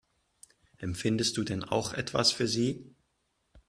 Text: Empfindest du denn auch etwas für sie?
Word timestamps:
Empfindest 0.79 1.37
du 1.37 1.43
denn 1.43 1.63
auch 1.63 1.93
etwas 1.93 2.31
für 2.31 2.47
sie? 2.47 2.91